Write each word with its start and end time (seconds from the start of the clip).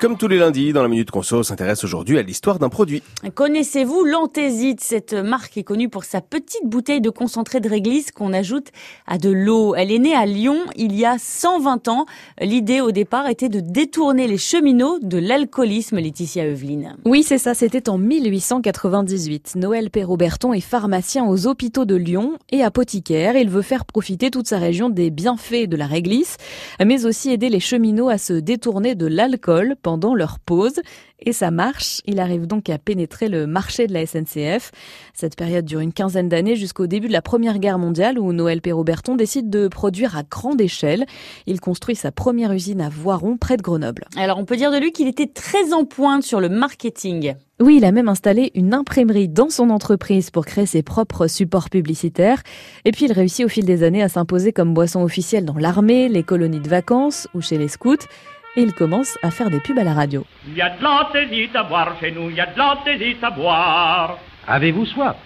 Comme 0.00 0.16
tous 0.16 0.28
les 0.28 0.38
lundis, 0.38 0.72
dans 0.72 0.80
la 0.80 0.88
Minute 0.88 1.10
Conso, 1.10 1.42
s'intéresse 1.42 1.84
aujourd'hui 1.84 2.16
à 2.16 2.22
l'histoire 2.22 2.58
d'un 2.58 2.70
produit. 2.70 3.02
Connaissez-vous 3.34 4.06
l'anthésite 4.06 4.80
Cette 4.80 5.12
marque 5.12 5.58
est 5.58 5.62
connue 5.62 5.90
pour 5.90 6.04
sa 6.04 6.22
petite 6.22 6.64
bouteille 6.64 7.02
de 7.02 7.10
concentré 7.10 7.60
de 7.60 7.68
réglisse 7.68 8.10
qu'on 8.10 8.32
ajoute 8.32 8.68
à 9.06 9.18
de 9.18 9.28
l'eau. 9.28 9.74
Elle 9.74 9.92
est 9.92 9.98
née 9.98 10.14
à 10.14 10.24
Lyon 10.24 10.56
il 10.74 10.96
y 10.96 11.04
a 11.04 11.18
120 11.18 11.88
ans. 11.88 12.06
L'idée 12.40 12.80
au 12.80 12.92
départ 12.92 13.28
était 13.28 13.50
de 13.50 13.60
détourner 13.60 14.26
les 14.26 14.38
cheminots 14.38 14.98
de 15.02 15.18
l'alcoolisme, 15.18 15.98
Laetitia 15.98 16.46
Eveline. 16.46 16.96
Oui, 17.04 17.22
c'est 17.22 17.36
ça, 17.36 17.52
c'était 17.52 17.90
en 17.90 17.98
1898. 17.98 19.56
Noël 19.56 19.90
Perroberton 19.90 20.54
est 20.54 20.62
pharmacien 20.62 21.26
aux 21.26 21.46
hôpitaux 21.46 21.84
de 21.84 21.96
Lyon 21.96 22.38
et 22.50 22.62
apothicaire. 22.62 23.36
Il 23.36 23.50
veut 23.50 23.60
faire 23.60 23.84
profiter 23.84 24.30
toute 24.30 24.46
sa 24.46 24.56
région 24.56 24.88
des 24.88 25.10
bienfaits 25.10 25.68
de 25.68 25.76
la 25.76 25.86
réglisse, 25.86 26.38
mais 26.82 27.04
aussi 27.04 27.32
aider 27.32 27.50
les 27.50 27.60
cheminots 27.60 28.08
à 28.08 28.16
se 28.16 28.32
détourner 28.32 28.94
de 28.94 29.04
l'alcool 29.04 29.76
pendant 29.90 30.14
leur 30.14 30.38
pause. 30.38 30.78
Et 31.18 31.32
ça 31.32 31.50
marche. 31.50 32.00
Il 32.06 32.20
arrive 32.20 32.46
donc 32.46 32.70
à 32.70 32.78
pénétrer 32.78 33.28
le 33.28 33.48
marché 33.48 33.88
de 33.88 33.92
la 33.92 34.06
SNCF. 34.06 34.70
Cette 35.14 35.34
période 35.34 35.64
dure 35.64 35.80
une 35.80 35.92
quinzaine 35.92 36.28
d'années 36.28 36.54
jusqu'au 36.54 36.86
début 36.86 37.08
de 37.08 37.12
la 37.12 37.22
Première 37.22 37.58
Guerre 37.58 37.76
mondiale 37.76 38.16
où 38.16 38.32
Noël 38.32 38.60
Perroberton 38.60 39.16
décide 39.16 39.50
de 39.50 39.66
produire 39.66 40.16
à 40.16 40.22
grande 40.22 40.60
échelle. 40.60 41.06
Il 41.46 41.60
construit 41.60 41.96
sa 41.96 42.12
première 42.12 42.52
usine 42.52 42.80
à 42.80 42.88
Voiron, 42.88 43.36
près 43.36 43.56
de 43.56 43.62
Grenoble. 43.62 44.04
Alors 44.16 44.38
on 44.38 44.44
peut 44.44 44.56
dire 44.56 44.70
de 44.70 44.78
lui 44.78 44.92
qu'il 44.92 45.08
était 45.08 45.26
très 45.26 45.72
en 45.72 45.84
pointe 45.84 46.22
sur 46.22 46.40
le 46.40 46.48
marketing. 46.48 47.34
Oui, 47.58 47.78
il 47.78 47.84
a 47.84 47.90
même 47.90 48.08
installé 48.08 48.52
une 48.54 48.72
imprimerie 48.72 49.28
dans 49.28 49.50
son 49.50 49.70
entreprise 49.70 50.30
pour 50.30 50.46
créer 50.46 50.66
ses 50.66 50.84
propres 50.84 51.26
supports 51.26 51.68
publicitaires. 51.68 52.42
Et 52.84 52.92
puis 52.92 53.06
il 53.06 53.12
réussit 53.12 53.44
au 53.44 53.48
fil 53.48 53.64
des 53.64 53.82
années 53.82 54.04
à 54.04 54.08
s'imposer 54.08 54.52
comme 54.52 54.72
boisson 54.72 55.02
officielle 55.02 55.44
dans 55.44 55.58
l'armée, 55.58 56.08
les 56.08 56.22
colonies 56.22 56.60
de 56.60 56.68
vacances 56.68 57.26
ou 57.34 57.40
chez 57.40 57.58
les 57.58 57.68
scouts 57.68 58.06
et 58.56 58.62
il 58.62 58.72
commence 58.72 59.18
à 59.22 59.30
faire 59.30 59.50
des 59.50 59.60
pubs 59.60 59.78
à 59.78 59.84
la 59.84 59.94
radio. 59.94 60.24
Il 60.46 60.56
y 60.56 60.62
a 60.62 60.70
de 60.70 60.82
l'anthésite 60.82 61.54
à 61.54 61.62
boire 61.62 61.96
chez 62.00 62.10
nous, 62.12 62.30
il 62.30 62.36
y 62.36 62.40
a 62.40 62.46
de 62.46 62.58
l'anthésite 62.58 63.22
à 63.22 63.30
boire. 63.30 64.18
Avez-vous 64.46 64.86
soif? 64.86 65.16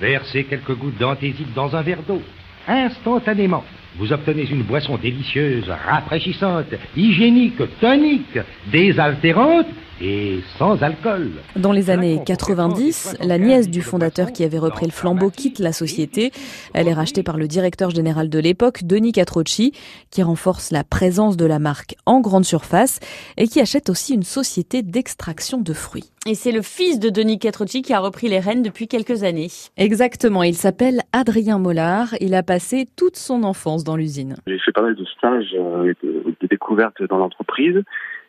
Versez 0.00 0.44
quelques 0.44 0.74
gouttes 0.74 0.98
d'anthésite 0.98 1.52
dans 1.54 1.74
un 1.76 1.82
verre 1.82 2.02
d'eau. 2.06 2.22
Instantanément, 2.66 3.64
vous 3.96 4.12
obtenez 4.12 4.44
une 4.50 4.62
boisson 4.62 4.96
délicieuse, 4.96 5.70
rafraîchissante, 5.86 6.74
hygiénique, 6.96 7.60
tonique, 7.80 8.38
désaltérante 8.66 9.66
et 10.00 10.40
sans 10.58 10.82
alcool. 10.82 11.30
Dans 11.56 11.72
les 11.72 11.90
années 11.90 12.22
90, 12.24 13.18
la 13.22 13.38
nièce 13.38 13.68
du 13.68 13.82
fondateur 13.82 14.32
qui 14.32 14.44
avait 14.44 14.58
repris 14.58 14.86
le 14.86 14.92
flambeau 14.92 15.30
quitte 15.30 15.58
la 15.58 15.72
société. 15.72 16.32
Elle 16.74 16.88
est 16.88 16.94
rachetée 16.94 17.22
par 17.22 17.36
le 17.36 17.48
directeur 17.48 17.90
général 17.90 18.28
de 18.28 18.38
l'époque, 18.38 18.84
Denis 18.84 19.12
Catrocci, 19.12 19.72
qui 20.10 20.22
renforce 20.22 20.70
la 20.70 20.84
présence 20.84 21.36
de 21.36 21.44
la 21.46 21.58
marque 21.58 21.96
en 22.06 22.20
grande 22.20 22.44
surface 22.44 23.00
et 23.36 23.46
qui 23.46 23.60
achète 23.60 23.90
aussi 23.90 24.14
une 24.14 24.22
société 24.22 24.82
d'extraction 24.82 25.60
de 25.60 25.72
fruits. 25.72 26.10
Et 26.26 26.34
c'est 26.34 26.52
le 26.52 26.62
fils 26.62 26.98
de 26.98 27.08
Denis 27.08 27.38
Catrocci 27.38 27.82
qui 27.82 27.94
a 27.94 28.00
repris 28.00 28.28
les 28.28 28.40
rênes 28.40 28.62
depuis 28.62 28.88
quelques 28.88 29.22
années. 29.22 29.48
Exactement, 29.76 30.42
il 30.42 30.54
s'appelle 30.54 31.00
Adrien 31.12 31.58
Mollard. 31.58 32.14
Il 32.20 32.34
a 32.34 32.42
passé 32.42 32.86
toute 32.96 33.16
son 33.16 33.42
enfance 33.42 33.84
dans 33.84 33.96
l'usine. 33.96 34.36
J'ai 34.46 34.58
fait 34.58 34.72
pas 34.72 34.82
mal 34.82 34.94
de 34.94 35.04
stages 35.06 35.54
euh, 35.54 35.92
et 35.92 36.06
de, 36.06 36.34
de 36.40 36.46
découvertes 36.46 37.02
dans 37.08 37.16
l'entreprise. 37.16 37.82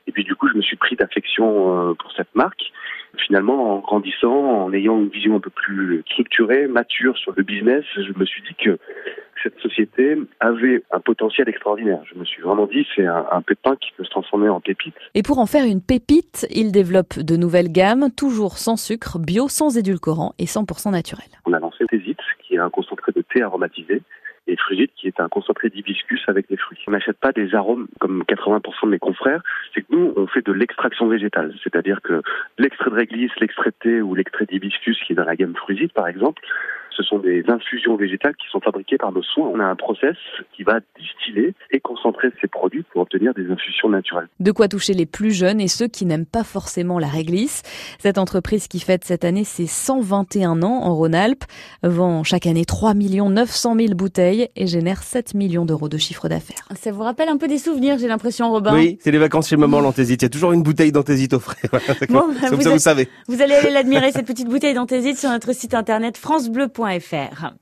Et 0.07 0.11
puis 0.11 0.23
du 0.23 0.35
coup, 0.35 0.47
je 0.49 0.57
me 0.57 0.61
suis 0.61 0.77
pris 0.77 0.95
d'affection 0.95 1.89
euh, 1.89 1.93
pour 1.93 2.11
cette 2.13 2.33
marque. 2.35 2.71
Finalement, 3.17 3.75
en 3.75 3.79
grandissant, 3.79 4.63
en 4.63 4.73
ayant 4.73 4.97
une 4.97 5.09
vision 5.09 5.35
un 5.35 5.39
peu 5.41 5.49
plus 5.49 6.01
structurée, 6.09 6.67
mature 6.67 7.17
sur 7.17 7.33
le 7.35 7.43
business, 7.43 7.83
je 7.95 8.17
me 8.17 8.25
suis 8.25 8.41
dit 8.41 8.55
que 8.55 8.79
cette 9.43 9.59
société 9.59 10.17
avait 10.39 10.83
un 10.91 10.99
potentiel 10.99 11.49
extraordinaire. 11.49 12.01
Je 12.11 12.17
me 12.17 12.23
suis 12.23 12.41
vraiment 12.41 12.67
dit, 12.67 12.87
c'est 12.95 13.05
un, 13.05 13.25
un, 13.31 13.41
pépin 13.41 13.75
qui 13.75 13.91
peut 13.97 14.03
se 14.03 14.09
transformer 14.09 14.49
en 14.49 14.61
pépite. 14.61 14.95
Et 15.13 15.23
pour 15.23 15.39
en 15.39 15.45
faire 15.45 15.65
une 15.65 15.81
pépite, 15.81 16.47
il 16.51 16.71
développe 16.71 17.19
de 17.19 17.35
nouvelles 17.35 17.71
gammes, 17.71 18.09
toujours 18.15 18.57
sans 18.57 18.77
sucre, 18.77 19.19
bio, 19.19 19.49
sans 19.49 19.77
édulcorant 19.77 20.33
et 20.39 20.45
100% 20.45 20.91
naturel. 20.91 21.27
On 21.45 21.53
a 21.53 21.59
lancé 21.59 21.85
Tésite, 21.87 22.19
qui 22.43 22.55
est 22.55 22.59
un 22.59 22.69
concentré 22.69 23.11
de 23.13 23.21
thé 23.21 23.41
aromatisé 23.41 24.01
est 25.11 25.21
un 25.21 25.29
concentré 25.29 25.69
d'hibiscus 25.69 26.21
avec 26.27 26.49
des 26.49 26.57
fruits. 26.57 26.79
On 26.87 26.91
n'achète 26.91 27.17
pas 27.17 27.31
des 27.31 27.53
arômes 27.55 27.87
comme 27.99 28.23
80% 28.23 28.85
de 28.85 28.89
mes 28.89 28.99
confrères, 28.99 29.41
c'est 29.73 29.81
que 29.81 29.95
nous, 29.95 30.13
on 30.15 30.27
fait 30.27 30.45
de 30.45 30.51
l'extraction 30.51 31.07
végétale. 31.07 31.53
C'est-à-dire 31.63 32.01
que 32.01 32.21
l'extrait 32.57 32.89
de 32.89 32.95
réglisse, 32.95 33.31
l'extrait 33.39 33.71
de 33.71 33.75
thé 33.81 34.01
ou 34.01 34.15
l'extrait 34.15 34.45
d'hibiscus 34.45 34.99
qui 35.05 35.13
est 35.13 35.15
dans 35.15 35.25
la 35.25 35.35
gamme 35.35 35.55
frugite 35.55 35.93
par 35.93 36.07
exemple, 36.07 36.41
ce 36.95 37.03
sont 37.03 37.19
des 37.19 37.43
infusions 37.47 37.95
végétales 37.95 38.35
qui 38.35 38.47
sont 38.51 38.59
fabriquées 38.59 38.97
par 38.97 39.11
nos 39.11 39.23
soins. 39.23 39.49
On 39.53 39.59
a 39.59 39.65
un 39.65 39.75
process 39.75 40.15
qui 40.55 40.63
va 40.63 40.79
distiller 40.99 41.53
et 41.71 41.79
concentrer 41.79 42.29
ces 42.41 42.47
produits 42.47 42.83
pour 42.91 43.01
obtenir 43.01 43.33
des 43.33 43.49
infusions 43.49 43.89
naturelles. 43.89 44.27
De 44.39 44.51
quoi 44.51 44.67
toucher 44.67 44.93
les 44.93 45.05
plus 45.05 45.31
jeunes 45.31 45.61
et 45.61 45.67
ceux 45.67 45.87
qui 45.87 46.05
n'aiment 46.05 46.25
pas 46.25 46.43
forcément 46.43 46.99
la 46.99 47.07
réglisse. 47.07 47.63
Cette 47.99 48.17
entreprise 48.17 48.67
qui 48.67 48.79
fête 48.79 49.03
cette 49.03 49.25
année 49.25 49.43
ses 49.43 49.67
121 49.67 50.61
ans 50.63 50.83
en 50.83 50.95
Rhône-Alpes 50.95 51.43
vend 51.83 52.23
chaque 52.23 52.47
année 52.47 52.65
3 52.65 52.93
900 52.93 53.75
000 53.77 53.93
bouteilles 53.95 54.49
et 54.55 54.67
génère 54.67 55.03
7 55.03 55.33
millions 55.33 55.65
d'euros 55.65 55.89
de 55.89 55.97
chiffre 55.97 56.27
d'affaires. 56.29 56.67
Ça 56.75 56.91
vous 56.91 57.01
rappelle 57.01 57.29
un 57.29 57.37
peu 57.37 57.47
des 57.47 57.57
souvenirs, 57.57 57.97
j'ai 57.97 58.07
l'impression, 58.07 58.51
Robin 58.51 58.73
Oui, 58.73 58.97
c'est 59.01 59.11
les 59.11 59.17
vacances 59.17 59.49
chez 59.49 59.57
maman, 59.57 59.79
l'anthésite. 59.79 60.21
Il 60.21 60.25
y 60.25 60.27
a 60.27 60.29
toujours 60.29 60.53
une 60.53 60.63
bouteille 60.63 60.91
d'anthésite 60.91 61.33
au 61.33 61.39
frais. 61.39 61.57
bon, 62.09 62.27
bah, 62.27 62.49
Comme 62.49 62.59
vous 62.59 62.61
ça, 62.61 62.69
vous 62.69 62.79
savez. 62.79 63.07
Vous 63.27 63.41
allez 63.41 63.53
aller 63.53 63.71
l'admirer, 63.71 64.11
cette 64.11 64.27
petite 64.27 64.47
bouteille 64.47 64.73
d'anthésite, 64.73 65.17
sur 65.17 65.29
notre 65.29 65.53
site 65.53 65.73
internet 65.73 66.17
francebleu.fr. 66.81 67.57